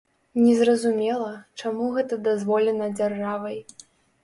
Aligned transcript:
Незразумела, 0.45 1.27
чаму 1.61 1.91
гэта 1.99 2.21
дазволена 2.31 2.91
дзяржавай. 2.97 3.63